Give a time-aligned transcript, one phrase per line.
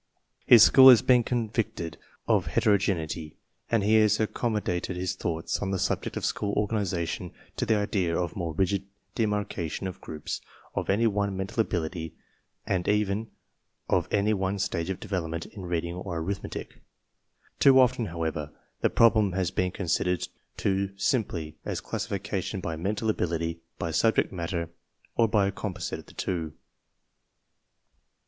[0.47, 3.35] His school has been convicted of hetero geneity,
[3.69, 8.17] and he has accommodated his thoughts on the subject of school organization to the idea
[8.17, 10.41] of more rigid demarcation of groups
[10.73, 12.15] of any one mental ability
[12.65, 13.29] and even
[13.87, 16.81] of any one stage of development in reading or arithmetic.
[17.59, 18.49] Too often, however,
[18.79, 20.27] the problem has been considered
[20.57, 24.71] too simply as classification by mental abil ity, by subject matter,
[25.15, 26.53] or by a composite of the two.